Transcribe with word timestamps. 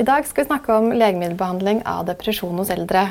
I 0.00 0.04
dag 0.08 0.24
skal 0.24 0.44
vi 0.44 0.48
snakke 0.48 0.72
om 0.72 0.86
legemiddelbehandling 0.96 1.82
av 1.84 2.06
depresjon 2.08 2.56
hos 2.56 2.70
eldre. 2.72 3.02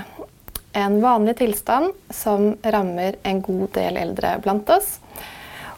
En 0.74 0.96
vanlig 1.04 1.36
tilstand 1.38 1.92
som 2.10 2.56
rammer 2.66 3.20
en 3.30 3.42
god 3.46 3.68
del 3.76 4.00
eldre 4.02 4.32
blant 4.42 4.72
oss. 4.74 4.96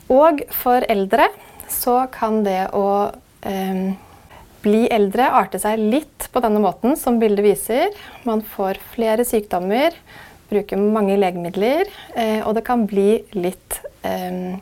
Og 0.08 0.39
for 0.55 0.87
eldre 0.87 1.26
så 1.67 1.97
kan 2.15 2.46
det 2.46 2.69
å 2.71 2.85
eh, 3.44 3.92
bli 4.63 4.85
eldre 4.87 5.28
arte 5.35 5.60
seg 5.60 5.83
litt 5.83 6.29
på 6.31 6.46
denne 6.46 6.63
måten 6.63 6.96
som 6.96 7.19
bildet 7.19 7.43
viser. 7.43 7.91
Man 8.23 8.39
får 8.55 8.79
flere 8.93 9.28
sykdommer, 9.28 9.97
bruker 10.47 10.79
mange 10.79 11.19
legemidler, 11.19 11.91
eh, 12.15 12.39
og 12.46 12.55
det 12.55 12.63
kan 12.71 12.87
bli 12.87 13.25
litt 13.35 13.81
eh, 14.07 14.55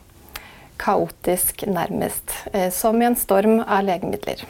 kaotisk, 0.82 1.68
nærmest. 1.70 2.40
Eh, 2.56 2.72
som 2.74 2.98
i 2.98 3.12
en 3.12 3.20
storm 3.22 3.60
av 3.68 3.86
legemidler. 3.86 4.50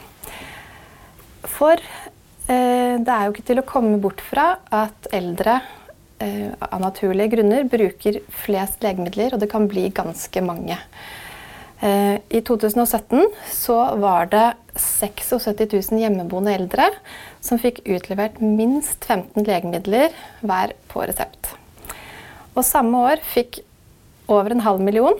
For 1.48 1.80
Eh, 2.50 2.96
det 2.98 3.12
er 3.14 3.26
jo 3.26 3.34
ikke 3.34 3.46
til 3.46 3.60
å 3.60 3.68
komme 3.68 4.00
bort 4.02 4.22
fra 4.24 4.56
at 4.74 5.06
eldre 5.14 5.60
eh, 6.22 6.50
av 6.58 6.80
naturlige 6.82 7.36
grunner 7.36 7.68
bruker 7.70 8.20
flest 8.42 8.82
legemidler, 8.82 9.34
og 9.34 9.42
det 9.42 9.50
kan 9.52 9.68
bli 9.70 9.86
ganske 9.94 10.42
mange. 10.42 10.78
Eh, 11.80 12.16
I 12.18 12.42
2017 12.46 13.28
så 13.54 13.78
var 14.02 14.32
det 14.32 14.46
76 14.74 15.92
000 15.92 16.02
hjemmeboende 16.02 16.56
eldre 16.58 16.90
som 17.44 17.60
fikk 17.60 17.84
utlevert 17.86 18.40
minst 18.42 19.06
15 19.06 19.46
legemidler 19.46 20.16
hver 20.42 20.74
på 20.90 21.06
resept. 21.06 21.54
Og 22.56 22.66
samme 22.66 23.06
år 23.12 23.22
fikk 23.22 23.62
over 24.30 24.50
en 24.50 24.66
halv 24.66 24.82
million 24.82 25.14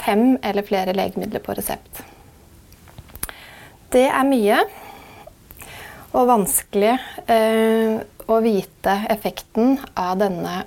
fem 0.00 0.38
eller 0.40 0.64
flere 0.64 0.96
legemidler 0.96 1.44
på 1.44 1.52
resept. 1.58 2.06
Det 3.92 4.06
er 4.08 4.24
mye 4.24 4.62
og 6.10 6.26
vanskelig 6.26 6.94
eh, 7.30 8.00
å 8.26 8.38
vite 8.42 8.94
effekten 9.12 9.76
av 9.94 10.18
denne 10.20 10.62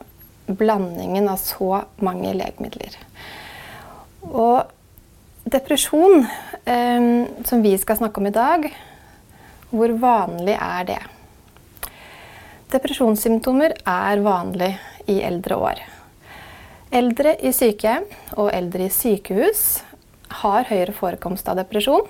blandingen 0.48 1.28
av 1.32 1.40
så 1.42 1.84
mange 2.04 2.32
legemidler. 2.36 2.96
Og 4.24 4.64
depresjon, 5.44 6.24
eh, 6.64 7.08
som 7.44 7.64
vi 7.64 7.76
skal 7.80 8.00
snakke 8.00 8.22
om 8.22 8.30
i 8.30 8.36
dag, 8.36 8.70
hvor 9.74 9.96
vanlig 10.00 10.56
er 10.56 10.88
det? 10.88 11.02
Depresjonssymptomer 12.74 13.76
er 13.86 14.22
vanlig 14.26 14.72
i 15.12 15.20
eldre 15.22 15.58
år. 15.60 15.82
Eldre 16.94 17.36
i 17.42 17.52
sykehjem 17.54 18.06
og 18.38 18.52
eldre 18.54 18.88
i 18.88 18.94
sykehus 18.94 19.82
har 20.44 20.70
høyere 20.70 20.96
forekomst 20.96 21.50
av 21.50 21.60
depresjon 21.60 22.08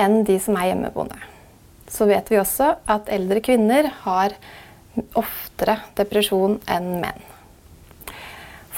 enn 0.00 0.22
de 0.28 0.38
som 0.40 0.56
er 0.60 0.70
hjemmeboende 0.70 1.37
så 1.90 2.08
vet 2.08 2.30
vi 2.30 2.40
også 2.40 2.74
at 2.90 3.10
eldre 3.12 3.40
kvinner 3.44 3.90
har 4.04 4.36
oftere 5.18 5.78
depresjon 5.98 6.58
enn 6.70 6.94
menn. 7.02 7.26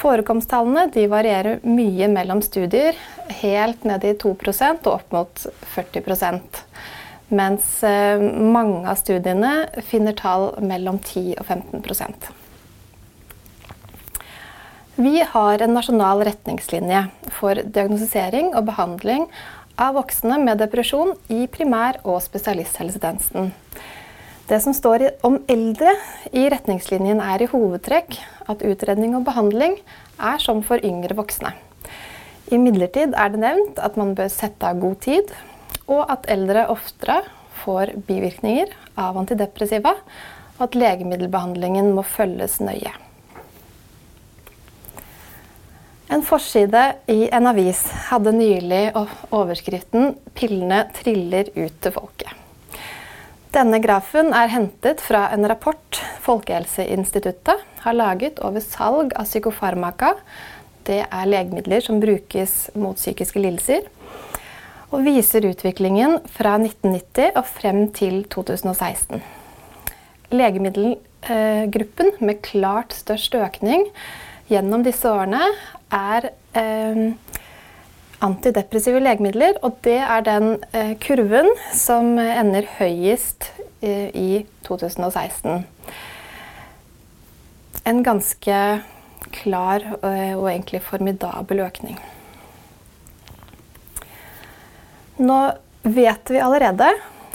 Forekomsttallene 0.00 0.88
varierer 1.12 1.60
mye 1.66 2.08
mellom 2.08 2.40
studier, 2.44 2.96
helt 3.42 3.84
ned 3.84 4.04
i 4.08 4.14
2% 4.16 4.86
og 4.88 4.94
opp 4.94 5.12
mot 5.12 5.42
40 5.74 6.30
Mens 7.30 7.82
eh, 7.86 8.18
mange 8.18 8.88
av 8.90 8.96
studiene 8.98 9.68
finner 9.86 10.16
tall 10.18 10.50
mellom 10.66 10.98
10 10.98 11.36
og 11.38 11.46
15% 11.46 12.30
Vi 14.98 15.22
har 15.22 15.62
en 15.62 15.76
nasjonal 15.76 16.24
retningslinje 16.26 17.04
for 17.36 17.60
diagnostisering 17.62 18.50
og 18.58 18.66
behandling 18.72 19.28
av 19.80 19.96
voksne 19.96 20.36
med 20.42 20.60
depresjon 20.60 21.14
i 21.32 21.46
primær- 21.48 22.02
og 22.04 22.20
spesialisthelsetjenesten. 22.22 23.50
Det 24.50 24.58
som 24.60 24.74
står 24.74 25.06
om 25.24 25.38
eldre 25.48 25.94
i 26.34 26.48
retningslinjen, 26.50 27.20
er 27.22 27.42
i 27.42 27.48
hovedtrekk 27.48 28.18
at 28.50 28.64
utredning 28.66 29.14
og 29.16 29.24
behandling 29.28 29.78
er 30.18 30.42
som 30.42 30.60
for 30.66 30.82
yngre 30.84 31.16
voksne. 31.16 31.54
Imidlertid 32.50 33.14
er 33.14 33.30
det 33.30 33.40
nevnt 33.44 33.78
at 33.78 33.96
man 33.96 34.16
bør 34.18 34.28
sette 34.32 34.66
av 34.66 34.80
god 34.82 34.98
tid, 35.06 35.30
og 35.86 36.02
at 36.10 36.26
eldre 36.30 36.66
oftere 36.72 37.22
får 37.62 37.94
bivirkninger 38.08 38.74
av 38.98 39.20
antidepressiva, 39.20 39.94
og 40.58 40.66
at 40.66 40.76
legemiddelbehandlingen 40.76 41.94
må 41.94 42.04
følges 42.04 42.58
nøye. 42.60 42.92
En 46.10 46.22
forside 46.26 46.80
i 47.06 47.28
en 47.30 47.46
avis 47.46 47.84
hadde 48.08 48.32
nylig 48.34 48.80
overskriften 49.30 50.16
'Pillene 50.34 50.80
triller 50.96 51.52
ut 51.54 51.76
til 51.78 51.94
folket'. 51.94 52.32
Denne 53.54 53.78
grafen 53.82 54.32
er 54.34 54.50
hentet 54.50 54.98
fra 55.02 55.28
en 55.34 55.46
rapport 55.46 56.00
Folkehelseinstituttet 56.26 57.62
har 57.84 57.94
laget 57.94 58.42
over 58.42 58.58
salg 58.58 59.14
av 59.14 59.30
psykofarmaka. 59.30 60.16
Det 60.82 61.04
er 61.06 61.30
legemidler 61.30 61.80
som 61.86 62.02
brukes 62.02 62.74
mot 62.74 62.98
psykiske 62.98 63.38
lidelser. 63.38 63.86
Og 64.90 65.06
viser 65.06 65.46
utviklingen 65.46 66.18
fra 66.26 66.56
1990 66.58 67.36
og 67.36 67.46
frem 67.46 67.84
til 67.94 68.24
2016. 68.34 69.22
Legemiddelgruppen 70.34 72.16
med 72.18 72.42
klart 72.42 72.98
størst 72.98 73.34
økning 73.38 73.86
gjennom 74.50 74.82
disse 74.82 75.06
årene 75.06 75.46
er 75.94 76.30
eh, 76.56 77.02
antidepressive 78.20 79.00
legemidler. 79.02 79.58
Og 79.66 79.78
det 79.84 79.98
er 80.00 80.24
den 80.26 80.52
eh, 80.72 80.94
kurven 81.02 81.50
som 81.76 82.18
ender 82.18 82.68
høyest 82.78 83.50
eh, 83.82 84.08
i 84.14 84.44
2016. 84.68 85.64
En 87.90 88.02
ganske 88.04 88.56
klar 89.30 89.84
og 90.02 90.46
egentlig 90.50 90.80
formidabel 90.82 91.62
økning. 91.62 91.96
Nå 95.20 95.38
vet 95.82 96.32
vi 96.32 96.40
allerede 96.42 96.88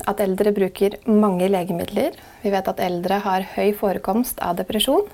at 0.10 0.22
eldre 0.22 0.52
bruker 0.54 0.98
mange 1.08 1.48
legemidler. 1.50 2.18
Vi 2.44 2.52
vet 2.54 2.68
at 2.70 2.82
eldre 2.84 3.20
har 3.26 3.48
høy 3.56 3.74
forekomst 3.78 4.42
av 4.44 4.58
depresjon. 4.60 5.06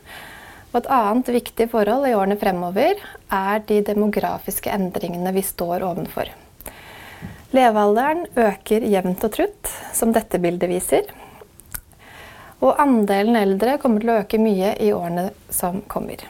Og 0.72 0.78
et 0.80 0.92
annet 0.96 1.30
viktig 1.36 1.68
forhold 1.72 2.08
i 2.08 2.14
årene 2.16 2.38
fremover 2.40 3.00
er 3.36 3.64
de 3.68 3.82
demografiske 3.84 4.72
endringene 4.72 5.34
vi 5.36 5.44
står 5.44 5.84
ovenfor. 5.84 6.32
Levealderen 7.52 8.24
øker 8.40 8.86
jevnt 8.88 9.26
og 9.28 9.34
trutt, 9.36 9.72
som 9.92 10.14
dette 10.16 10.40
bildet 10.40 10.72
viser. 10.72 11.10
Og 12.64 12.80
andelen 12.80 13.36
eldre 13.36 13.76
kommer 13.82 14.00
til 14.00 14.14
å 14.14 14.20
øke 14.22 14.40
mye 14.40 14.76
i 14.80 14.94
årene 14.96 15.32
som 15.52 15.82
kommer. 15.92 16.24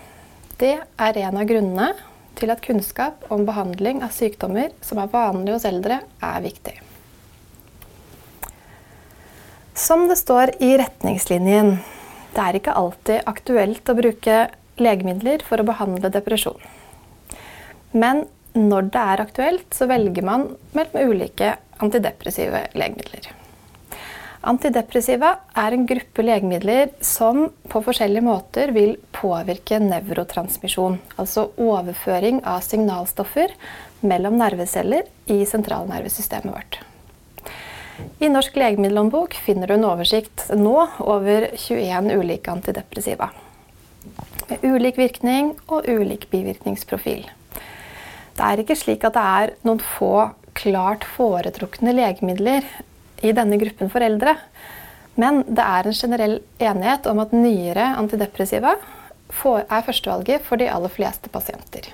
Det 0.57 0.73
er 0.81 1.21
en 1.21 1.37
av 1.37 1.45
grunnene 1.49 1.91
til 2.39 2.49
at 2.49 2.63
kunnskap 2.65 3.27
om 3.29 3.45
behandling 3.45 4.01
av 4.01 4.15
sykdommer 4.15 4.73
som 4.81 4.97
er 5.03 5.11
vanlige 5.13 5.59
hos 5.59 5.67
eldre, 5.69 6.01
er 6.01 6.41
viktig. 6.41 6.79
Som 9.77 10.07
det 10.09 10.17
står 10.17 10.55
i 10.63 10.73
retningslinjen 10.81 11.75
det 12.35 12.43
er 12.43 12.57
ikke 12.59 12.75
alltid 12.79 13.25
aktuelt 13.29 13.89
å 13.91 13.97
bruke 13.97 14.37
legemidler 14.81 15.43
for 15.45 15.61
å 15.61 15.67
behandle 15.67 16.11
depresjon. 16.13 16.59
Men 17.91 18.25
når 18.55 18.89
det 18.93 19.03
er 19.13 19.23
aktuelt, 19.23 19.67
så 19.75 19.87
velger 19.91 20.25
man 20.27 20.49
mellom 20.75 21.11
ulike 21.11 21.55
antidepressive 21.83 22.65
legemidler. 22.77 23.31
Antidepressiva 24.41 25.35
er 25.61 25.75
en 25.75 25.83
gruppe 25.85 26.23
legemidler 26.25 26.95
som 27.05 27.43
på 27.69 27.81
forskjellige 27.85 28.25
måter 28.25 28.73
vil 28.73 28.95
påvirke 29.13 29.77
nevrotransmisjon, 29.83 30.97
altså 31.21 31.51
overføring 31.61 32.41
av 32.49 32.63
signalstoffer 32.65 33.53
mellom 34.01 34.39
nerveceller 34.41 35.05
i 35.29 35.43
sentralnervesystemet 35.45 36.55
vårt. 36.55 36.81
I 38.21 38.29
Norsk 38.29 38.55
legemiddelhåndbok 38.55 39.33
finner 39.33 39.67
du 39.67 39.73
en 39.73 39.85
oversikt 39.89 40.47
nå 40.53 40.75
over 40.99 41.47
21 41.57 42.11
ulike 42.13 42.51
antidepressiva. 42.51 43.31
Med 44.49 44.65
ulik 44.65 44.99
virkning 44.99 45.53
og 45.67 45.87
ulik 45.89 46.27
bivirkningsprofil. 46.29 47.25
Det 48.37 48.45
er 48.47 48.61
ikke 48.61 48.77
slik 48.77 49.05
at 49.07 49.17
det 49.17 49.23
er 49.39 49.53
noen 49.67 49.81
få 49.83 50.29
klart 50.57 51.07
foretrukne 51.15 51.95
legemidler 51.95 52.67
i 53.25 53.33
denne 53.37 53.59
gruppen 53.61 53.91
for 53.93 54.05
eldre. 54.05 54.35
Men 55.19 55.43
det 55.47 55.65
er 55.65 55.89
en 55.89 55.97
generell 55.97 56.37
enighet 56.61 57.09
om 57.11 57.21
at 57.23 57.35
nyere 57.35 57.93
antidepressiva 57.99 58.77
er 59.31 59.85
førstevalget 59.87 60.45
for 60.45 60.59
de 60.59 60.69
aller 60.71 60.91
fleste 60.91 61.31
pasienter. 61.31 61.87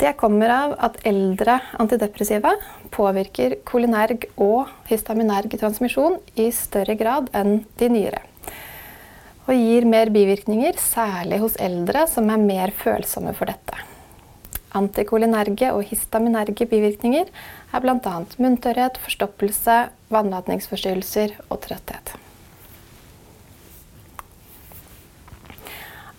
Det 0.00 0.14
kommer 0.16 0.48
av 0.48 0.70
at 0.80 0.94
eldre 1.04 1.58
antidepressiva 1.76 2.54
påvirker 2.94 3.58
kolinerg 3.68 4.22
og 4.40 4.70
histaminerg 4.88 5.52
transmisjon 5.60 6.16
i 6.40 6.46
større 6.56 6.96
grad 6.96 7.28
enn 7.36 7.66
de 7.76 7.90
nyere. 7.92 8.22
Og 9.44 9.52
gir 9.58 9.84
mer 9.84 10.08
bivirkninger, 10.14 10.78
særlig 10.80 11.42
hos 11.42 11.58
eldre 11.60 12.06
som 12.08 12.32
er 12.32 12.40
mer 12.40 12.72
følsomme 12.80 13.34
for 13.36 13.52
dette. 13.52 13.76
Antikolinerge 14.80 15.68
og 15.74 15.84
histaminerge 15.90 16.64
bivirkninger 16.70 17.28
er 17.28 17.84
bl.a. 17.84 18.16
munntørrhet, 18.40 18.96
forstoppelse, 19.04 19.78
vannlatningsforstyrrelser 20.14 21.36
og 21.50 21.60
trøtthet. 21.66 22.16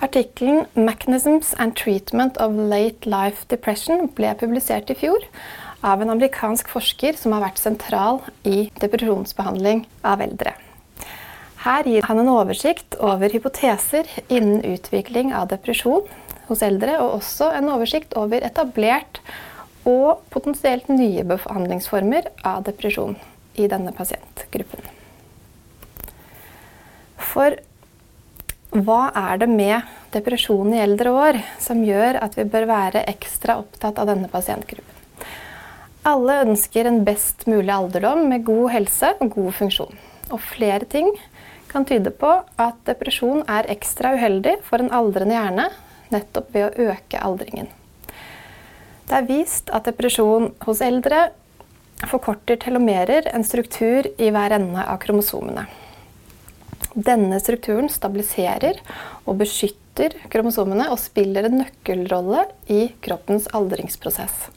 Artikkelen 0.01 0.65
'Mechanisms 0.74 1.53
and 1.53 1.75
Treatment 1.75 2.38
of 2.38 2.56
Late 2.56 3.06
Life 3.06 3.45
Depression' 3.48 4.09
ble 4.18 4.33
publisert 4.33 4.89
i 4.89 4.95
fjor 4.98 5.21
av 5.86 6.01
en 6.01 6.09
amerikansk 6.09 6.71
forsker 6.74 7.13
som 7.18 7.36
har 7.36 7.44
vært 7.44 7.62
sentral 7.62 8.18
i 8.42 8.71
depresjonsbehandling 8.81 9.86
av 10.01 10.24
eldre. 10.25 10.56
Her 11.62 11.86
gir 11.86 12.09
han 12.09 12.18
en 12.18 12.33
oversikt 12.33 12.98
over 12.98 13.30
hypoteser 13.30 14.09
innen 14.27 14.65
utvikling 14.65 15.36
av 15.38 15.51
depresjon 15.53 16.09
hos 16.47 16.65
eldre, 16.65 16.97
og 16.97 17.21
også 17.21 17.51
en 17.54 17.69
oversikt 17.69 18.18
over 18.18 18.42
etablert 18.42 19.21
og 19.86 20.25
potensielt 20.33 20.89
nye 20.89 21.21
behandlingsformer 21.30 22.33
av 22.42 22.63
depresjon 22.65 23.19
i 23.54 23.69
denne 23.69 23.94
pasientgruppen. 23.94 24.81
For 27.21 27.62
hva 28.71 29.09
er 29.12 29.41
det 29.41 29.50
med 29.51 29.88
depresjon 30.13 30.71
i 30.71 30.79
eldre 30.79 31.12
år 31.12 31.39
som 31.59 31.81
gjør 31.83 32.21
at 32.23 32.38
vi 32.39 32.45
bør 32.47 32.69
være 32.69 33.03
ekstra 33.12 33.57
opptatt 33.59 34.00
av 34.00 34.07
denne 34.07 34.29
pasientgruppen? 34.31 35.27
Alle 36.07 36.38
ønsker 36.45 36.88
en 36.88 37.03
best 37.06 37.44
mulig 37.51 37.69
alderdom 37.75 38.23
med 38.31 38.45
god 38.47 38.71
helse 38.71 39.12
og 39.19 39.35
god 39.35 39.51
funksjon. 39.59 40.00
Og 40.31 40.39
flere 40.39 40.88
ting 40.88 41.12
kan 41.68 41.83
tyde 41.85 42.13
på 42.15 42.31
at 42.63 42.79
depresjon 42.88 43.44
er 43.44 43.68
ekstra 43.75 44.15
uheldig 44.15 44.56
for 44.63 44.79
en 44.79 44.94
aldrende 44.95 45.35
hjerne 45.35 45.68
nettopp 46.15 46.56
ved 46.56 46.69
å 46.69 46.88
øke 46.95 47.19
aldringen. 47.19 47.68
Det 49.12 49.19
er 49.19 49.27
vist 49.27 49.68
at 49.75 49.91
depresjon 49.91 50.53
hos 50.63 50.79
eldre 50.79 51.27
forkorter 52.07 52.56
telomerer, 52.56 53.27
en 53.35 53.44
struktur 53.45 54.07
i 54.15 54.31
hver 54.31 54.56
ende 54.56 54.81
av 54.88 54.97
kromosomene. 55.03 55.68
Denne 56.92 57.40
strukturen 57.40 57.88
stabiliserer 57.88 58.82
og 59.24 59.38
beskytter 59.40 60.18
kromosomene 60.32 60.90
og 60.92 61.00
spiller 61.00 61.48
en 61.48 61.62
nøkkelrolle 61.62 62.44
i 62.72 62.90
kroppens 63.04 63.48
aldringsprosess. 63.56 64.50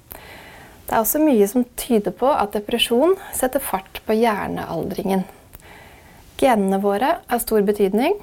Det 0.84 0.92
er 0.92 1.00
også 1.00 1.20
mye 1.22 1.46
som 1.48 1.64
tyder 1.78 2.12
på 2.14 2.28
at 2.28 2.56
depresjon 2.56 3.14
setter 3.32 3.62
fart 3.62 4.02
på 4.04 4.16
hjernealdringen. 4.18 5.22
Genene 6.40 6.80
våre 6.82 7.18
har 7.30 7.42
stor 7.42 7.62
betydning 7.64 8.18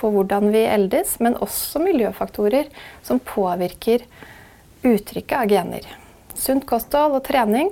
for 0.00 0.14
hvordan 0.14 0.48
vi 0.54 0.64
eldes, 0.66 1.18
men 1.20 1.36
også 1.44 1.82
miljøfaktorer 1.84 2.70
som 3.04 3.20
påvirker 3.20 4.06
uttrykket 4.84 5.36
av 5.38 5.52
gener. 5.52 5.84
Sunt 6.34 6.64
kosthold 6.66 7.18
og 7.20 7.26
trening 7.28 7.68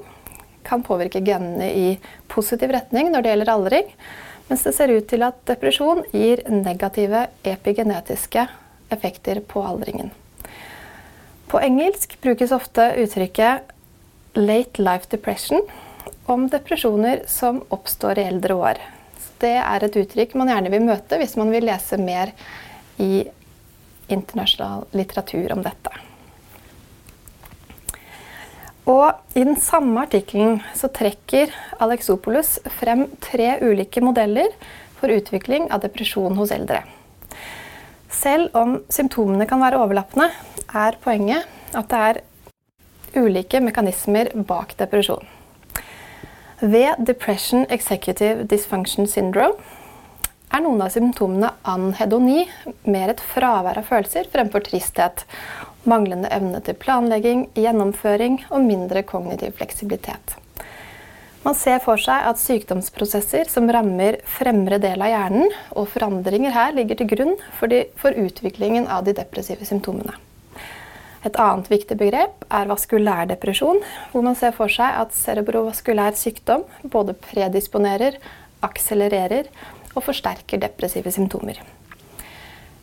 kan 0.63 0.85
påvirke 0.87 1.25
genene 1.25 1.73
i 1.73 1.89
positiv 2.31 2.71
retning 2.77 3.11
når 3.11 3.25
det 3.25 3.33
gjelder 3.33 3.53
aldring, 3.57 3.89
mens 4.49 4.65
det 4.67 4.75
ser 4.77 4.93
ut 4.93 5.07
til 5.09 5.23
at 5.27 5.39
depresjon 5.49 6.03
gir 6.13 6.43
negative 6.51 7.27
epigenetiske 7.45 8.47
effekter 8.93 9.41
på 9.49 9.63
aldringen. 9.65 10.11
På 11.49 11.61
engelsk 11.61 12.17
brukes 12.21 12.53
ofte 12.53 12.95
uttrykket 12.97 13.73
'late 14.35 14.83
life 14.83 15.09
depression' 15.11 15.69
om 16.27 16.49
depresjoner 16.49 17.23
som 17.27 17.63
oppstår 17.69 18.19
i 18.19 18.23
eldre 18.23 18.55
år. 18.55 18.79
det 19.39 19.59
er 19.59 19.85
et 19.85 19.97
uttrykk 19.97 20.35
man 20.35 20.49
gjerne 20.49 20.71
vil 20.71 20.85
møte 20.87 21.19
hvis 21.19 21.37
man 21.37 21.51
vil 21.51 21.65
lese 21.67 21.97
mer 21.99 22.31
i 22.99 23.25
internasjonal 24.09 24.85
litteratur 24.93 25.53
om 25.53 25.63
dette. 25.63 25.91
Og 28.91 29.13
I 29.39 29.45
den 29.45 29.59
samme 29.63 30.03
artikkelen 30.03 30.59
trekker 30.75 31.53
Alexopoulos 31.83 32.57
frem 32.81 33.07
tre 33.23 33.55
ulike 33.63 34.03
modeller 34.03 34.51
for 34.99 35.13
utvikling 35.13 35.69
av 35.71 35.85
depresjon 35.85 36.35
hos 36.39 36.51
eldre. 36.55 36.83
Selv 38.13 38.51
om 38.59 38.81
symptomene 38.93 39.47
kan 39.49 39.63
være 39.63 39.79
overlappende, 39.81 40.29
er 40.75 40.99
poenget 41.03 41.47
at 41.79 41.89
det 41.93 42.01
er 42.09 42.21
ulike 43.23 43.61
mekanismer 43.63 44.33
bak 44.49 44.75
depresjon. 44.81 45.23
Ved 46.63 47.01
depression 47.07 47.65
executive 47.71 48.47
dysfunction 48.51 49.09
syndrome 49.11 49.59
er 50.53 50.63
noen 50.63 50.83
av 50.85 50.93
symptomene 50.95 51.51
anhedoni, 51.67 52.45
mer 52.85 53.15
et 53.15 53.23
fravær 53.33 53.81
av 53.81 53.89
følelser 53.89 54.29
fremfor 54.33 54.65
tristhet, 54.67 55.25
manglende 55.89 56.31
evne 56.33 56.61
til 56.65 56.79
planlegging, 56.79 57.49
gjennomføring 57.59 58.41
og 58.51 58.65
mindre 58.67 59.03
kognitiv 59.07 59.57
fleksibilitet. 59.59 60.37
Man 61.43 61.57
ser 61.59 61.81
for 61.83 61.99
seg 61.99 62.29
at 62.29 62.39
sykdomsprosesser 62.39 63.49
som 63.51 63.67
rammer 63.75 64.21
fremre 64.31 64.79
del 64.83 65.03
av 65.03 65.11
hjernen, 65.11 65.49
og 65.75 65.89
forandringer 65.91 66.55
her 66.55 66.77
ligger 66.77 67.01
til 67.01 67.11
grunn 67.11 67.35
for, 67.59 67.67
de, 67.73 67.89
for 67.99 68.15
utviklingen 68.15 68.87
av 68.87 69.03
de 69.09 69.17
depressive 69.19 69.67
symptomene. 69.67 70.15
Et 71.27 71.37
annet 71.39 71.69
viktig 71.71 71.99
begrep 71.99 72.47
er 72.51 72.71
vaskulær 72.71 73.27
depresjon, 73.31 73.83
hvor 74.11 74.25
man 74.27 74.39
ser 74.39 74.55
for 74.55 74.71
seg 74.71 75.03
at 75.03 75.15
cerebrovaskulær 75.15 76.15
sykdom 76.19 76.65
både 76.95 77.15
predisponerer, 77.27 78.19
akselererer 78.63 79.51
og 79.95 80.03
forsterker 80.07 80.63
depressive 80.63 81.11
symptomer. 81.15 81.59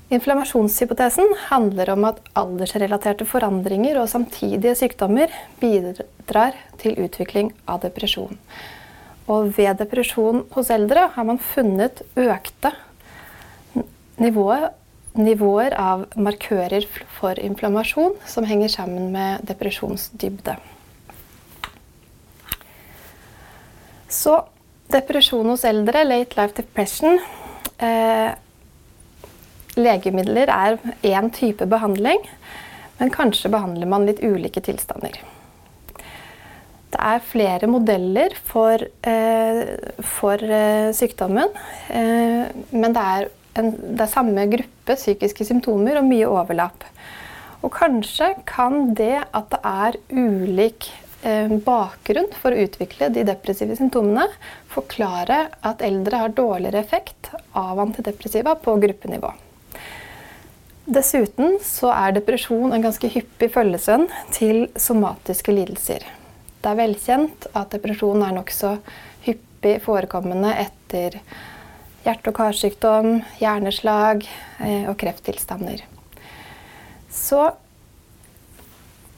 Inflammasjonshypotesen 0.09 1.35
handler 1.51 1.91
om 1.93 2.07
at 2.09 2.17
aldersrelaterte 2.39 3.27
forandringer 3.29 3.99
og 4.01 4.09
samtidige 4.09 4.73
sykdommer 4.79 5.29
bidrar 5.61 6.57
til 6.81 6.97
utvikling 7.05 7.51
av 7.69 7.83
depresjon. 7.83 8.39
Og 9.29 9.51
ved 9.53 9.77
depresjon 9.77 10.47
hos 10.55 10.71
eldre 10.73 11.05
har 11.13 11.27
man 11.29 11.37
funnet 11.37 12.01
økte 12.17 12.73
nivåer, 14.17 14.71
nivåer 15.13 15.75
av 15.77 16.07
markører 16.17 16.89
for 17.19 17.37
inflammasjon 17.37 18.17
som 18.25 18.47
henger 18.49 18.73
sammen 18.73 19.11
med 19.13 19.45
depresjonsdybde. 19.45 20.57
Så 24.09 24.39
depresjon 24.89 25.53
hos 25.53 25.67
eldre, 25.69 26.01
late 26.01 26.33
life 26.39 26.57
depression 26.57 27.19
eh, 27.77 28.08
Legemidler 29.79 30.51
er 30.51 30.79
én 31.07 31.29
type 31.33 31.65
behandling, 31.69 32.23
men 32.99 33.11
kanskje 33.13 33.51
behandler 33.53 33.87
man 33.89 34.07
litt 34.07 34.21
ulike 34.23 34.61
tilstander. 34.63 35.19
Det 36.89 36.99
er 37.05 37.21
flere 37.21 37.67
modeller 37.69 38.33
for, 38.49 38.81
eh, 38.81 39.59
for 40.01 40.41
eh, 40.41 40.89
sykdommen, 40.97 41.51
eh, 41.89 42.49
men 42.71 42.95
det 42.95 43.03
er 43.03 43.27
en, 43.59 43.69
det 43.71 44.01
er 44.01 44.09
samme 44.09 44.45
gruppe 44.49 44.95
psykiske 44.97 45.45
symptomer 45.45 45.99
og 45.99 46.07
mye 46.09 46.29
overlapp. 46.29 46.87
Og 47.61 47.71
kanskje 47.75 48.31
kan 48.49 48.95
det 48.97 49.19
at 49.21 49.51
det 49.51 49.59
er 49.63 49.99
ulik 50.09 50.89
bakgrunn 51.65 52.29
for 52.39 52.55
å 52.55 52.61
utvikle 52.63 53.09
de 53.11 53.25
depressive 53.27 53.75
symptomene, 53.75 54.23
forklare 54.71 55.41
at 55.67 55.83
eldre 55.83 56.21
har 56.21 56.31
dårligere 56.31 56.79
effekt 56.79 57.33
av 57.51 57.83
antidepressiva 57.83 58.55
på 58.55 58.77
gruppenivå. 58.79 59.33
Dessuten 60.89 61.59
så 61.61 61.91
er 61.93 62.15
depresjon 62.15 62.71
en 62.73 62.81
ganske 62.81 63.09
hyppig 63.13 63.51
følgesvenn 63.53 64.07
til 64.33 64.63
somatiske 64.73 65.53
lidelser. 65.53 66.01
Det 66.63 66.71
er 66.71 66.79
velkjent 66.79 67.45
at 67.53 67.75
depresjon 67.75 68.23
er 68.25 68.33
nokså 68.33 68.71
hyppig 69.27 69.75
forekommende 69.83 70.49
etter 70.57 71.19
hjerte- 72.07 72.31
og 72.31 72.37
karsykdom, 72.39 73.19
hjerneslag 73.37 74.25
eh, 74.65 74.87
og 74.89 74.95
krefttilstander. 74.97 75.83
Så 77.13 77.51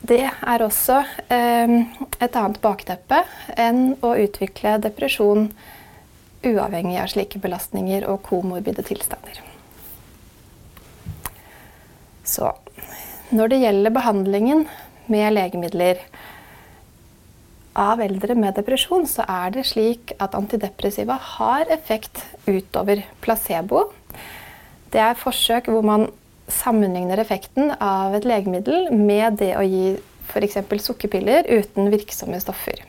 det 0.04 0.26
er 0.28 0.66
også 0.66 0.98
eh, 1.32 1.78
et 2.20 2.36
annet 2.36 2.60
bakteppe 2.60 3.22
enn 3.56 3.94
å 4.04 4.12
utvikle 4.20 4.76
depresjon 4.84 5.48
uavhengig 6.44 7.00
av 7.00 7.14
slike 7.16 7.40
belastninger 7.40 8.10
og 8.12 8.26
komorbide 8.28 8.84
tilstander. 8.92 9.40
Så 12.32 12.54
når 13.36 13.52
det 13.52 13.62
gjelder 13.66 13.96
behandlingen 13.96 14.66
med 15.12 15.34
legemidler, 15.36 16.00
av 17.72 18.02
eldre 18.04 18.36
med 18.36 18.58
depresjon 18.60 19.06
så 19.08 19.24
er 19.32 19.54
det 19.56 19.64
slik 19.70 20.12
at 20.20 20.36
antidepressiva 20.36 21.16
har 21.38 21.70
effekt 21.72 22.20
utover 22.44 23.06
placebo. 23.24 23.86
Det 24.92 25.00
er 25.00 25.20
forsøk 25.20 25.70
hvor 25.72 25.86
man 25.88 26.10
sammenligner 26.52 27.22
effekten 27.24 27.72
av 27.80 28.18
et 28.18 28.28
legemiddel 28.28 28.90
med 28.92 29.40
det 29.40 29.54
å 29.56 29.64
gi 29.64 29.94
f.eks. 30.32 30.60
sukkerpiller 30.84 31.48
uten 31.48 31.88
virksomme 31.94 32.40
stoffer. 32.44 32.84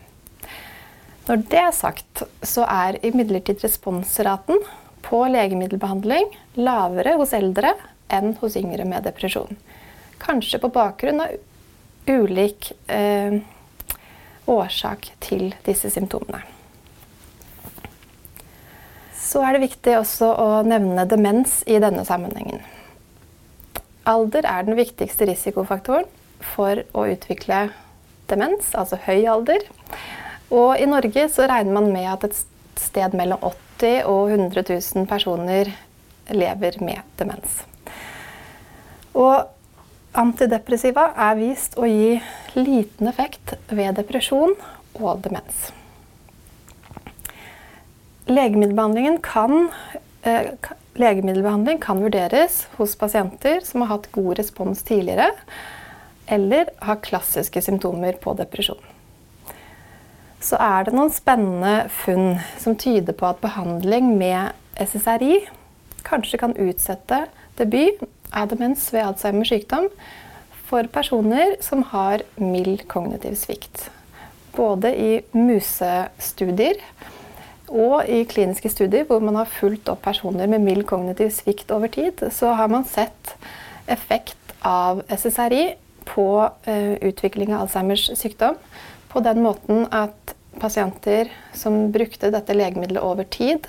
Når 1.28 1.44
det 1.50 1.62
er 1.62 1.74
sagt, 1.74 2.24
så 2.42 2.66
er 2.66 2.98
imidlertid 3.06 3.62
responsraten 3.62 4.58
på 5.06 5.22
legemiddelbehandling 5.30 6.26
lavere 6.58 7.14
hos 7.20 7.34
eldre 7.38 7.76
enn 8.12 8.36
hos 8.40 8.56
yngre 8.60 8.86
med 8.88 9.06
depresjon. 9.08 9.56
Kanskje 10.22 10.60
på 10.62 10.70
bakgrunn 10.72 11.22
av 11.24 11.36
ulik 12.06 12.72
eh, 12.90 13.40
årsak 14.46 15.12
til 15.22 15.52
disse 15.66 15.90
symptomene. 15.92 16.42
Så 19.22 19.40
er 19.46 19.54
det 19.54 19.64
viktig 19.64 19.94
også 19.96 20.28
å 20.36 20.48
nevne 20.66 21.06
demens 21.08 21.62
i 21.64 21.78
denne 21.80 22.04
sammenhengen. 22.04 22.60
Alder 24.08 24.44
er 24.50 24.66
den 24.66 24.76
viktigste 24.76 25.28
risikofaktoren 25.30 26.08
for 26.42 26.82
å 26.98 27.06
utvikle 27.12 27.68
demens, 28.28 28.72
altså 28.74 28.98
høy 29.06 29.22
alder. 29.30 29.62
Og 30.52 30.74
i 30.76 30.88
Norge 30.90 31.28
så 31.32 31.46
regner 31.48 31.78
man 31.78 31.92
med 31.94 32.10
at 32.10 32.26
et 32.28 32.42
sted 32.82 33.14
mellom 33.16 33.40
80 33.46 34.02
og 34.10 34.34
100 34.34 34.66
000 34.68 35.08
personer 35.08 35.70
lever 36.32 36.82
med 36.82 37.06
demens. 37.20 37.62
Og 39.18 39.48
antidepressiva 40.16 41.10
er 41.28 41.36
vist 41.38 41.76
å 41.80 41.88
gi 41.88 42.16
liten 42.56 43.08
effekt 43.08 43.54
ved 43.72 43.96
depresjon 44.00 44.54
og 44.98 45.22
demens. 45.24 45.70
Legemiddelbehandlingen 48.28 49.18
kan, 49.24 49.70
eh, 50.22 50.52
legemiddelbehandling 50.94 51.80
kan 51.80 52.00
vurderes 52.00 52.66
hos 52.76 52.94
pasienter 52.96 53.60
som 53.64 53.80
har 53.80 53.88
hatt 53.88 54.12
god 54.12 54.38
respons 54.38 54.82
tidligere, 54.82 55.30
eller 56.26 56.68
har 56.80 56.96
klassiske 56.96 57.62
symptomer 57.62 58.12
på 58.12 58.36
depresjon. 58.36 58.80
Så 60.40 60.56
er 60.58 60.84
det 60.84 60.94
noen 60.94 61.10
spennende 61.10 61.88
funn 61.88 62.40
som 62.58 62.76
tyder 62.76 63.12
på 63.12 63.28
at 63.28 63.40
behandling 63.40 64.16
med 64.18 64.52
SSRI 64.76 65.46
kanskje 66.02 66.38
kan 66.38 66.56
utsette 66.58 67.26
debut 67.56 68.02
av 68.32 68.50
demens 68.52 68.88
ved 68.92 69.04
Alzheimers 69.04 69.52
sykdom 69.52 69.88
for 70.68 70.88
personer 70.92 71.56
som 71.64 71.84
har 71.92 72.24
mild 72.40 72.86
kognitiv 72.88 73.36
svikt. 73.40 73.88
Både 74.56 74.92
i 74.96 75.12
musestudier 75.36 76.80
og 77.72 78.08
i 78.08 78.22
kliniske 78.28 78.68
studier 78.72 79.06
hvor 79.08 79.22
man 79.24 79.38
har 79.40 79.48
fulgt 79.48 79.88
opp 79.92 80.02
personer 80.04 80.48
med 80.50 80.64
mild 80.64 80.84
kognitiv 80.88 81.32
svikt 81.32 81.72
over 81.72 81.92
tid, 81.92 82.20
så 82.32 82.52
har 82.56 82.72
man 82.72 82.88
sett 82.88 83.34
effekt 83.90 84.56
av 84.64 85.02
SSRI 85.08 85.74
på 86.08 86.28
uh, 86.44 86.94
utvikling 87.00 87.52
av 87.54 87.66
Alzheimers 87.66 88.10
sykdom 88.18 88.58
på 89.12 89.20
den 89.24 89.42
måten 89.44 89.86
at 89.92 90.36
pasienter 90.60 91.30
som 91.56 91.90
brukte 91.92 92.30
dette 92.32 92.54
legemiddelet 92.56 93.04
over 93.04 93.24
tid, 93.24 93.66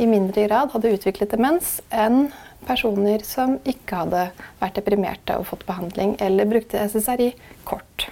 i 0.00 0.06
mindre 0.08 0.46
grad 0.46 0.72
hadde 0.72 0.94
utviklet 0.94 1.34
demens 1.34 1.76
enn 1.92 2.30
personer 2.66 3.24
som 3.26 3.58
ikke 3.68 4.02
hadde 4.04 4.24
vært 4.60 4.78
deprimerte 4.78 5.36
og 5.38 5.48
fått 5.50 5.66
behandling, 5.68 6.16
eller 6.22 6.50
brukte 6.50 6.82
SSRI 6.82 7.32
kort. 7.68 8.08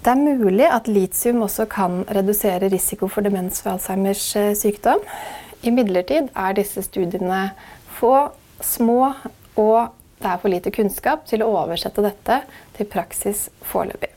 Det 0.00 0.14
er 0.14 0.20
mulig 0.40 0.64
at 0.64 0.88
litium 0.88 1.42
også 1.44 1.66
kan 1.68 2.02
redusere 2.08 2.70
risiko 2.72 3.08
for 3.12 3.26
demens 3.26 3.60
ved 3.66 3.74
Alzheimers 3.74 4.24
eh, 4.36 4.54
sykdom. 4.56 5.02
Imidlertid 5.60 6.30
er 6.32 6.56
disse 6.56 6.80
studiene 6.86 7.50
få, 7.98 8.30
små, 8.64 9.10
og 9.60 9.92
det 10.20 10.30
er 10.30 10.40
for 10.40 10.52
lite 10.52 10.72
kunnskap 10.72 11.26
til 11.28 11.44
å 11.44 11.50
oversette 11.52 12.04
dette 12.04 12.40
til 12.78 12.88
praksis 12.88 13.50
foreløpig. 13.68 14.08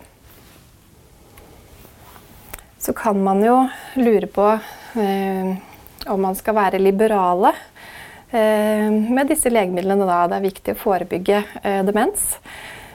Så 2.79 2.95
kan 2.95 3.19
man 3.23 3.43
jo 3.43 3.57
lure 3.99 4.27
på 4.31 4.47
eh, 4.99 5.53
om 6.07 6.21
man 6.21 6.35
skal 6.35 6.57
være 6.57 6.81
liberale 6.81 7.53
eh, 8.31 8.89
med 8.91 9.29
disse 9.31 9.51
legemidlene. 9.51 10.07
Da. 10.09 10.23
Det 10.29 10.39
er 10.39 10.47
viktig 10.49 10.75
å 10.75 10.81
forebygge 10.83 11.43
eh, 11.63 11.81
demens 11.87 12.31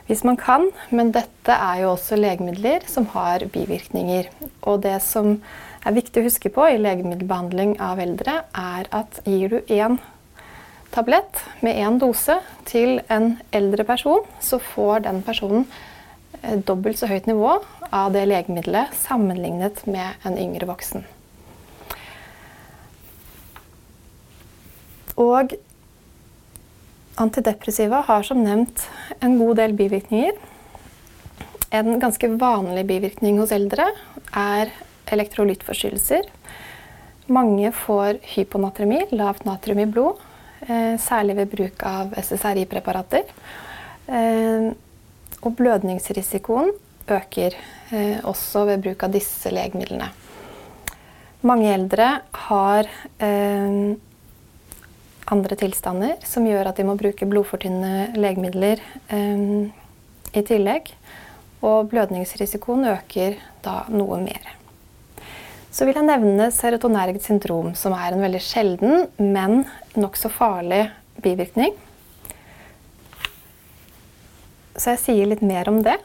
hvis 0.08 0.24
man 0.24 0.38
kan. 0.40 0.70
Men 0.88 1.12
dette 1.12 1.54
er 1.54 1.82
jo 1.84 1.94
også 1.94 2.18
legemidler 2.18 2.86
som 2.88 3.08
har 3.14 3.44
bivirkninger. 3.52 4.30
Og 4.64 4.82
det 4.86 4.98
som 5.04 5.36
er 5.86 5.96
viktig 5.96 6.22
å 6.22 6.28
huske 6.28 6.52
på 6.52 6.68
i 6.68 6.78
legemiddelbehandling 6.80 7.76
av 7.84 8.00
eldre, 8.02 8.40
er 8.56 8.88
at 8.94 9.20
gir 9.28 9.52
du 9.52 9.58
én 9.68 9.98
tablett 10.94 11.42
med 11.60 11.76
én 11.76 12.00
dose 12.00 12.38
til 12.68 12.98
en 13.12 13.36
eldre 13.54 13.84
person, 13.84 14.24
så 14.40 14.58
får 14.58 15.04
den 15.06 15.20
personen 15.26 15.68
eh, 16.42 16.56
dobbelt 16.56 17.00
så 17.00 17.10
høyt 17.10 17.28
nivå 17.28 17.58
av 17.92 18.12
det 18.16 18.24
legemiddelet 18.28 18.96
sammenlignet 18.96 19.84
med 19.86 20.28
en 20.28 20.40
yngre 20.40 20.68
voksen. 20.68 21.04
Og 25.18 25.56
Antidepressiva 27.18 28.04
har 28.06 28.22
som 28.22 28.38
nevnt 28.44 28.84
en 29.18 29.38
god 29.40 29.56
del 29.58 29.74
bivirkninger. 29.74 30.36
En 31.74 31.98
ganske 32.00 32.30
vanlig 32.38 32.84
bivirkning 32.86 33.40
hos 33.42 33.50
eldre 33.52 33.88
er 34.30 34.70
elektrolyttforstyrrelser. 35.10 36.28
Mange 37.34 37.72
får 37.74 38.20
hyponatremi, 38.36 39.02
lavt 39.10 39.44
natrium 39.48 39.82
i 39.82 39.88
blod, 39.90 40.22
eh, 40.62 40.94
særlig 40.96 41.36
ved 41.36 41.50
bruk 41.50 41.82
av 41.82 42.14
SSRI-preparater. 42.14 43.26
Eh, 44.06 44.70
og 45.42 45.56
blødningsrisikoen 45.58 46.72
øker 47.08 47.52
eh, 47.90 48.18
også 48.24 48.64
ved 48.70 48.82
bruk 48.86 49.02
av 49.02 49.12
disse 49.12 49.50
legemidlene. 49.50 50.08
Mange 51.42 51.74
eldre 51.74 52.20
har 52.48 52.88
andre 55.32 55.56
tilstander 55.58 56.16
som 56.26 56.46
gjør 56.48 56.70
at 56.70 56.78
de 56.78 56.86
må 56.88 56.96
bruke 56.98 57.28
blodfortynnende 57.28 58.18
legemidler 58.18 58.82
um, 59.12 59.68
i 60.32 60.44
tillegg. 60.46 60.92
Og 61.64 61.88
blødningsrisikoen 61.90 62.86
øker 62.92 63.40
da 63.64 63.82
noe 63.90 64.20
mer. 64.22 64.54
Så 65.74 65.86
vil 65.86 65.98
jeg 65.98 66.06
nevne 66.06 66.48
serotonergt 66.54 67.26
syndrom, 67.26 67.72
som 67.76 67.94
er 67.96 68.14
en 68.14 68.22
veldig 68.22 68.40
sjelden, 68.42 69.08
men 69.18 69.64
nokså 69.98 70.30
farlig 70.32 70.86
bivirkning. 71.22 71.74
Så 74.78 74.94
jeg 74.94 75.02
sier 75.02 75.28
litt 75.28 75.42
mer 75.42 75.68
om 75.70 75.82
det. 75.84 75.98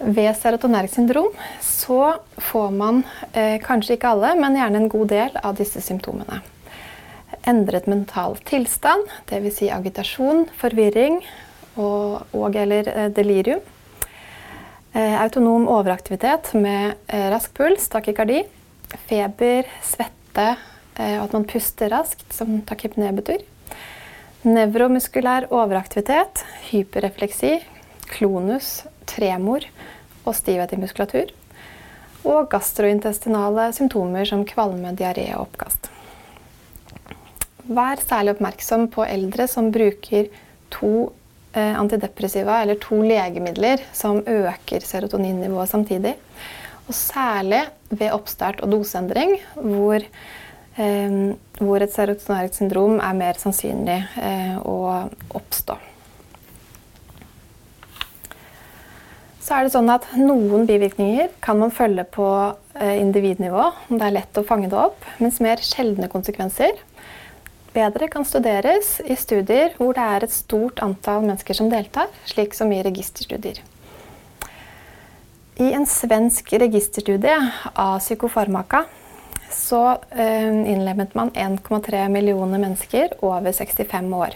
Ved 0.00 0.32
serotonergt 0.40 0.96
syndrom 0.96 1.30
så 1.62 2.16
får 2.48 2.72
man 2.74 3.04
eh, 3.32 3.60
kanskje 3.62 3.98
ikke 3.98 4.16
alle, 4.16 4.34
men 4.40 4.58
gjerne 4.58 4.82
en 4.82 4.90
god 4.96 5.12
del 5.12 5.40
av 5.44 5.54
disse 5.60 5.84
symptomene 5.84 6.40
endret 7.46 7.86
mental 7.86 8.36
tilstand, 8.48 9.08
dvs. 9.28 9.56
Si 9.58 9.70
agitasjon, 9.72 10.46
forvirring 10.58 11.20
og, 11.76 12.24
og 12.34 12.56
eller 12.56 12.90
eh, 12.90 13.08
delirium. 13.14 13.62
Eh, 14.94 15.16
autonom 15.22 15.66
overaktivitet 15.68 16.52
med 16.54 16.94
eh, 17.08 17.26
rask 17.32 17.54
puls, 17.56 17.88
takykardi, 17.92 18.44
feber, 19.08 19.68
svette 19.84 20.54
og 20.94 21.24
at 21.24 21.32
man 21.34 21.42
puster 21.50 21.90
raskt, 21.90 22.28
som 22.30 22.60
takypné 22.62 23.08
betyr. 23.16 23.40
Nevromuskulær 24.46 25.48
overaktivitet, 25.50 26.44
hyperrefleksi, 26.68 27.56
klonus, 28.12 28.84
tremor 29.10 29.66
og 30.22 30.36
stivhet 30.38 30.76
i 30.76 30.78
muskulatur. 30.78 31.34
Og 32.22 32.46
gastrointestinale 32.52 33.72
symptomer 33.74 34.30
som 34.30 34.46
kvalme, 34.46 34.94
diaré 34.94 35.32
og 35.34 35.48
oppkast. 35.48 35.93
Vær 37.64 38.00
særlig 38.04 38.34
oppmerksom 38.34 38.90
på 38.92 39.06
eldre 39.08 39.46
som 39.48 39.70
bruker 39.72 40.26
to 40.74 40.90
eh, 41.56 41.72
antidepressiva 41.72 42.58
eller 42.60 42.76
to 42.82 42.98
legemidler 43.00 43.80
som 43.96 44.20
øker 44.20 44.84
serotoninnivået 44.84 45.72
samtidig. 45.72 46.12
Og 46.84 46.92
særlig 46.92 47.62
ved 47.88 48.12
oppstart 48.12 48.60
og 48.60 48.74
doseendring, 48.74 49.38
hvor, 49.56 50.04
eh, 50.76 51.18
hvor 51.56 51.80
et 51.80 51.96
serotonært 51.96 52.60
syndrom 52.60 53.00
er 53.00 53.16
mer 53.16 53.40
sannsynlig 53.40 54.00
eh, 54.20 54.56
å 54.60 55.08
oppstå. 55.32 55.80
Så 59.44 59.52
er 59.56 59.64
det 59.64 59.72
sånn 59.74 59.92
at 59.92 60.06
Noen 60.16 60.64
bivirkninger 60.68 61.32
kan 61.44 61.58
man 61.60 61.72
følge 61.72 62.04
på 62.12 62.28
eh, 62.76 62.96
individnivå. 63.00 63.70
Det 63.88 64.04
er 64.04 64.18
lett 64.20 64.40
å 64.40 64.44
fange 64.44 64.68
det 64.72 64.76
opp. 64.76 65.00
Mens 65.20 65.40
mer 65.44 65.60
sjeldne 65.64 66.12
konsekvenser 66.12 66.76
bedre 67.74 68.08
kan 68.08 68.24
studeres 68.26 68.96
i 69.04 69.16
studier 69.18 69.74
hvor 69.78 69.94
det 69.96 70.04
er 70.16 70.26
et 70.26 70.34
stort 70.34 70.80
antall 70.84 71.24
mennesker 71.26 71.58
som 71.58 71.70
deltar, 71.72 72.10
slik 72.30 72.54
som 72.56 72.72
i 72.72 72.82
registerstudier. 72.86 73.60
I 75.62 75.70
en 75.76 75.86
svensk 75.86 76.50
registerstudie 76.58 77.36
av 77.78 78.00
psykofarmaka 78.02 78.84
så 79.54 79.84
eh, 80.10 80.50
innlemmet 80.50 81.14
man 81.14 81.30
1,3 81.30 82.08
millioner 82.10 82.58
mennesker 82.58 83.14
over 83.22 83.52
65 83.52 84.10
år. 84.18 84.34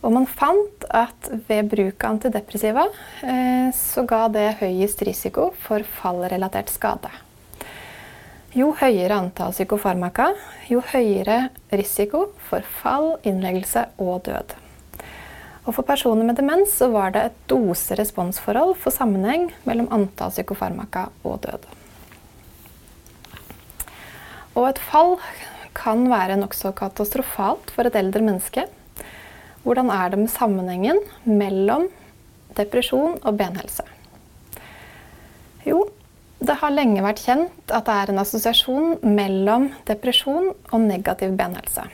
Og 0.00 0.14
man 0.16 0.26
fant 0.26 0.86
at 0.90 1.30
ved 1.46 1.70
bruk 1.70 2.04
av 2.04 2.16
antidepressiva 2.16 2.86
eh, 3.22 3.68
så 3.76 4.06
ga 4.08 4.24
det 4.32 4.46
høyest 4.62 5.04
risiko 5.06 5.50
for 5.62 5.86
fallrelatert 6.00 6.72
skade. 6.72 7.12
Jo 8.50 8.72
høyere 8.74 9.14
antall 9.14 9.52
psykofarmaka, 9.54 10.32
jo 10.66 10.80
høyere 10.82 11.52
risiko 11.70 12.24
for 12.48 12.64
fall, 12.80 13.12
innleggelse 13.22 13.84
og 14.02 14.24
død. 14.26 14.56
Og 15.68 15.76
for 15.76 15.86
personer 15.86 16.26
med 16.26 16.40
demens 16.40 16.72
var 16.90 17.12
det 17.14 17.22
et 17.28 17.36
dose-responsforhold 17.52 18.74
for 18.82 18.90
sammenheng 18.90 19.52
mellom 19.68 19.86
antall 19.94 20.32
psykofarmaka 20.34 21.04
og 21.22 21.36
død. 21.44 21.68
Og 24.58 24.66
et 24.72 24.82
fall 24.82 25.14
kan 25.78 26.02
være 26.10 26.40
nokså 26.40 26.74
katastrofalt 26.74 27.70
for 27.70 27.86
et 27.86 28.00
eldre 28.02 28.24
menneske. 28.26 28.66
Hvordan 29.62 29.94
er 29.94 30.10
det 30.10 30.24
med 30.24 30.34
sammenhengen 30.34 30.98
mellom 31.22 31.86
depresjon 32.58 33.20
og 33.22 33.38
benhelse? 33.38 33.86
Jo, 35.62 35.84
det 36.40 36.56
har 36.62 36.72
lenge 36.72 37.02
vært 37.04 37.20
kjent 37.20 37.72
at 37.74 37.84
det 37.84 37.94
er 37.94 38.10
en 38.12 38.22
assosiasjon 38.22 38.94
mellom 39.04 39.68
depresjon 39.88 40.54
og 40.54 40.78
negativ 40.86 41.34
benhelse. 41.36 41.84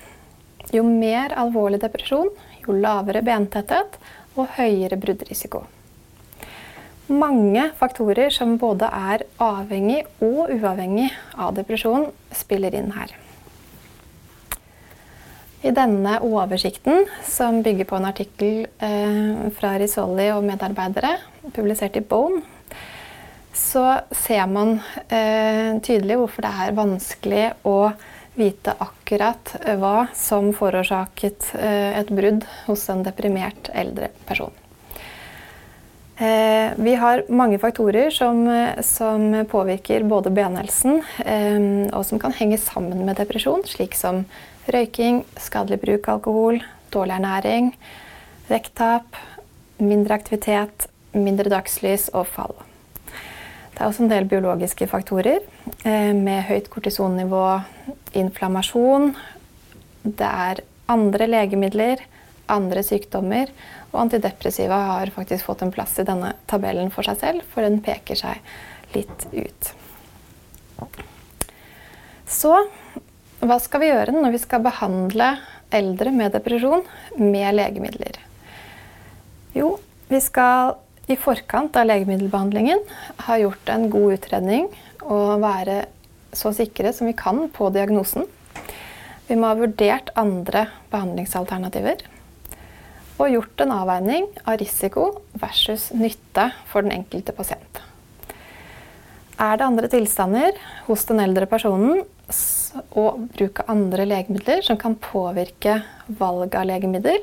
Jo 0.75 0.85
mer 0.87 1.35
alvorlig 1.39 1.81
depresjon, 1.83 2.31
jo 2.63 2.77
lavere 2.79 3.25
bentetthet 3.27 3.99
og 4.37 4.55
høyere 4.55 4.99
bruddrisiko. 5.03 5.65
Mange 7.11 7.69
faktorer 7.79 8.33
som 8.35 8.57
både 8.59 8.87
er 8.91 9.27
avhengig 9.43 10.01
og 10.23 10.51
uavhengig 10.55 11.11
av 11.39 11.55
depresjon, 11.59 12.09
spiller 12.35 12.75
inn 12.75 12.91
her. 12.95 13.15
I 15.67 15.73
denne 15.75 16.19
oversikten, 16.23 17.07
som 17.27 17.63
bygger 17.67 17.87
på 17.91 17.99
en 17.99 18.11
artikkel 18.11 18.67
eh, 18.67 19.47
fra 19.57 19.73
Risoli 19.81 20.29
og 20.35 20.45
medarbeidere, 20.47 21.17
publisert 21.55 21.99
i 21.99 22.03
Bone, 22.07 22.43
så 23.57 24.01
ser 24.13 24.45
man 24.53 24.77
eh, 25.09 25.79
tydelig 25.81 26.19
hvorfor 26.21 26.45
det 26.45 26.53
er 26.67 26.77
vanskelig 26.77 27.47
å 27.65 27.79
vite 28.37 28.75
akkurat 28.85 29.55
hva 29.81 30.09
som 30.17 30.51
forårsaket 30.57 31.55
eh, 31.57 31.97
et 31.97 32.13
brudd 32.13 32.45
hos 32.67 32.85
en 32.93 33.01
deprimert 33.07 33.71
eldre 33.73 34.11
person. 34.29 34.53
Eh, 36.21 36.77
vi 36.77 36.95
har 37.01 37.25
mange 37.29 37.59
faktorer 37.61 38.13
som, 38.13 38.45
som 38.85 39.25
påvirker 39.49 40.05
både 40.09 40.33
benhelsen 40.37 41.01
eh, 41.25 41.89
og 41.97 42.05
som 42.09 42.21
kan 42.21 42.37
henge 42.37 42.61
sammen 42.61 43.05
med 43.09 43.17
depresjon, 43.21 43.65
slik 43.69 43.97
som 43.97 44.25
røyking, 44.69 45.25
skadelig 45.41 45.81
bruk 45.85 46.09
av 46.09 46.21
alkohol, 46.21 46.61
dårlig 46.93 47.19
ernæring, 47.23 47.73
vekttap, 48.53 49.17
mindre 49.81 50.21
aktivitet, 50.21 50.91
mindre 51.17 51.53
dagslys 51.53 52.11
og 52.13 52.29
fall. 52.37 52.66
Det 53.77 53.85
er 53.85 53.91
også 53.91 54.07
en 54.07 54.13
del 54.13 54.25
biologiske 54.25 54.87
faktorer 54.89 55.43
eh, 55.85 56.13
med 56.17 56.47
høyt 56.49 56.71
kortisonnivå, 56.73 57.43
inflammasjon. 58.17 59.11
Det 60.01 60.31
er 60.49 60.63
andre 60.89 61.27
legemidler, 61.29 62.01
andre 62.49 62.81
sykdommer. 62.87 63.53
Og 63.91 63.99
antidepressiva 64.07 64.79
har 64.95 65.13
faktisk 65.13 65.45
fått 65.51 65.67
en 65.67 65.75
plass 65.75 65.93
i 66.01 66.07
denne 66.09 66.33
tabellen 66.49 66.89
for 66.95 67.05
seg 67.05 67.21
selv, 67.21 67.45
for 67.53 67.69
den 67.69 67.83
peker 67.85 68.17
seg 68.17 68.97
litt 68.97 69.29
ut. 69.37 69.71
Så 72.25 72.55
hva 73.45 73.61
skal 73.61 73.85
vi 73.85 73.93
gjøre 73.93 74.17
når 74.17 74.39
vi 74.39 74.41
skal 74.41 74.65
behandle 74.65 75.35
eldre 75.77 76.17
med 76.17 76.33
depresjon 76.33 76.87
med 77.21 77.59
legemidler? 77.59 78.17
Jo, 79.57 79.75
vi 80.09 80.21
skal 80.25 80.79
i 81.07 81.17
forkant 81.17 81.77
av 81.79 81.87
legemiddelbehandlingen 81.87 82.81
har 83.29 83.43
gjort 83.43 83.69
en 83.71 83.87
god 83.91 84.17
utredning 84.17 84.67
og 85.07 85.43
være 85.45 85.85
så 86.37 86.53
sikre 86.57 86.93
som 86.93 87.09
vi 87.09 87.15
kan 87.17 87.47
på 87.55 87.71
diagnosen. 87.75 88.27
Vi 89.27 89.39
må 89.39 89.51
ha 89.51 89.59
vurdert 89.59 90.11
andre 90.19 90.67
behandlingsalternativer 90.91 92.03
og 93.17 93.33
gjort 93.33 93.63
en 93.65 93.73
avveining 93.73 94.27
av 94.45 94.59
risiko 94.61 95.09
versus 95.41 95.89
nytte 95.97 96.51
for 96.69 96.85
den 96.85 96.99
enkelte 96.99 97.33
pasient. 97.37 97.81
Er 99.41 99.57
det 99.59 99.67
andre 99.67 99.89
tilstander 99.93 100.59
hos 100.87 101.05
den 101.09 101.21
eldre 101.21 101.49
personen 101.49 102.03
og 102.97 103.27
bruk 103.37 103.63
av 103.63 103.73
andre 103.73 104.07
legemidler 104.09 104.63
som 104.65 104.79
kan 104.81 104.97
påvirke 105.01 105.81
valg 106.19 106.57
av 106.57 106.67
legemiddel, 106.69 107.23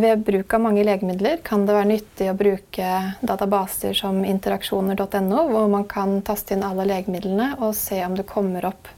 ved 0.00 0.22
bruk 0.24 0.54
av 0.56 0.62
mange 0.64 0.84
legemidler 0.86 1.40
kan 1.44 1.66
det 1.68 1.74
være 1.76 1.88
nyttig 1.90 2.28
å 2.30 2.36
bruke 2.38 2.90
databaser 3.20 3.92
som 3.98 4.22
interaksjoner.no, 4.24 5.42
hvor 5.50 5.68
man 5.72 5.84
kan 5.90 6.20
taste 6.24 6.56
inn 6.56 6.64
alle 6.64 6.86
legemidlene 6.88 7.52
og 7.58 7.74
se 7.76 7.98
om 8.06 8.16
det 8.16 8.28
kommer 8.30 8.64
opp 8.70 8.88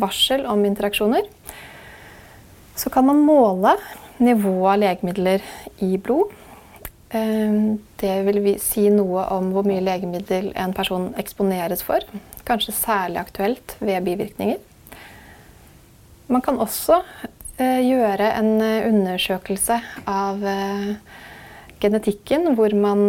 varsel 0.00 0.46
om 0.50 0.64
interaksjoner. 0.66 1.28
Så 2.74 2.90
kan 2.90 3.06
man 3.06 3.22
måle 3.22 3.76
nivået 4.18 4.72
av 4.72 4.82
legemidler 4.82 5.44
i 5.84 5.96
blod. 6.00 6.32
Eh, 7.10 7.76
det 8.00 8.14
vil 8.26 8.54
si 8.62 8.88
noe 8.92 9.26
om 9.34 9.50
hvor 9.54 9.66
mye 9.68 9.84
legemiddel 9.84 10.52
en 10.58 10.74
person 10.76 11.10
eksponeres 11.20 11.84
for. 11.86 12.06
Kanskje 12.48 12.76
særlig 12.76 13.22
aktuelt 13.22 13.76
ved 13.78 14.06
bivirkninger. 14.06 14.58
Man 16.30 16.42
kan 16.46 16.58
også 16.62 17.02
Eh, 17.22 17.39
gjøre 17.60 18.30
en 18.38 18.54
eh, 18.64 18.86
undersøkelse 18.88 19.76
av 20.10 20.44
eh, 20.46 20.94
genetikken, 21.80 22.50
hvor 22.58 22.74
man 22.76 23.06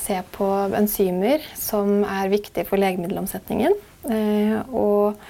ser 0.00 0.24
på 0.34 0.46
enzymer 0.74 1.44
som 1.54 2.00
er 2.02 2.30
viktige 2.32 2.64
for 2.66 2.80
legemiddelomsetningen. 2.80 3.76
Og 4.74 5.20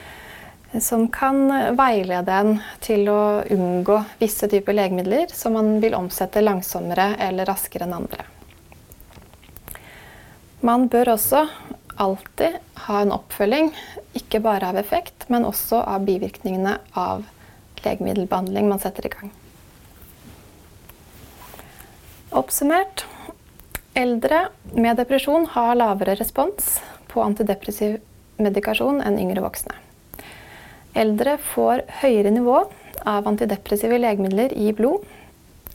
som 0.80 1.02
kan 1.12 1.42
veilede 1.76 2.32
en 2.32 2.54
til 2.80 3.10
å 3.12 3.42
unngå 3.52 3.98
visse 4.22 4.48
typer 4.48 4.78
legemidler 4.78 5.34
som 5.34 5.58
man 5.58 5.74
vil 5.82 5.98
omsette 5.98 6.40
langsommere 6.40 7.10
eller 7.26 7.50
raskere 7.50 7.84
enn 7.84 7.98
andre. 7.98 8.24
Man 10.64 10.88
bør 10.88 11.12
også 11.18 11.44
alltid 11.98 12.56
ha 12.86 13.00
en 13.02 13.12
oppfølging, 13.14 13.72
ikke 14.18 14.40
bare 14.42 14.70
av 14.72 14.78
effekt, 14.80 15.26
men 15.28 15.46
også 15.46 15.82
av 15.82 16.06
bivirkningene 16.06 16.78
av 16.98 17.26
legemiddelbehandling 17.84 18.68
man 18.68 18.82
setter 18.82 19.06
i 19.06 19.12
gang. 19.12 19.30
Oppsummert 22.38 23.06
eldre 23.98 24.48
med 24.74 24.98
depresjon 25.00 25.46
har 25.54 25.78
lavere 25.78 26.14
respons 26.18 26.78
på 27.08 27.22
antidepressiv 27.24 27.98
medikasjon 28.38 29.00
enn 29.02 29.18
yngre 29.18 29.42
voksne. 29.42 29.74
Eldre 30.98 31.36
får 31.52 31.84
høyere 32.02 32.32
nivå 32.34 32.60
av 33.06 33.28
antidepressive 33.30 33.98
legemidler 34.00 34.54
i 34.54 34.72
blod 34.76 35.06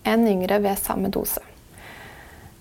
enn 0.08 0.28
yngre 0.28 0.60
ved 0.64 0.80
samme 0.80 1.12
dose. 1.14 1.42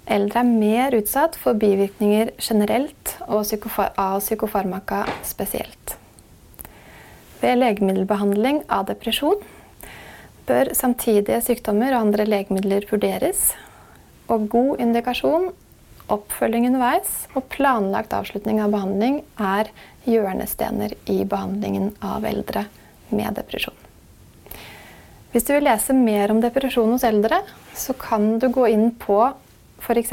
Eldre 0.07 0.43
er 0.43 0.51
mer 0.51 0.95
utsatt 0.99 1.39
for 1.39 1.59
bivirkninger 1.59 2.33
generelt 2.43 3.17
og 3.29 3.47
av 3.47 4.21
psykofarmaka 4.21 5.05
spesielt. 5.27 5.97
Ved 7.43 7.59
legemiddelbehandling 7.59 8.63
av 8.71 8.87
depresjon 8.87 9.41
bør 10.47 10.71
samtidige 10.79 11.41
sykdommer 11.43 11.91
og 11.95 12.07
andre 12.07 12.27
legemidler 12.29 12.87
vurderes. 12.91 13.51
Og 14.31 14.47
god 14.53 14.83
indikasjon, 14.85 15.51
oppfølging 16.13 16.69
underveis 16.69 17.27
og 17.35 17.49
planlagt 17.51 18.15
avslutning 18.15 18.61
av 18.63 18.73
behandling 18.75 19.21
er 19.43 19.71
hjørnestener 20.07 20.95
i 21.11 21.23
behandlingen 21.27 21.93
av 22.05 22.27
eldre 22.29 22.67
med 23.11 23.35
depresjon. 23.39 23.77
Hvis 25.33 25.47
du 25.49 25.55
vil 25.55 25.65
lese 25.65 25.95
mer 25.97 26.31
om 26.31 26.43
depresjon 26.45 26.93
hos 26.93 27.07
eldre, 27.09 27.41
så 27.75 27.95
kan 27.99 28.37
du 28.39 28.51
gå 28.53 28.69
inn 28.69 28.91
på 29.01 29.19
f.eks. 29.83 30.13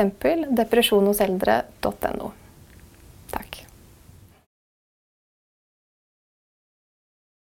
depresjonhoseldre.no. 0.58 2.32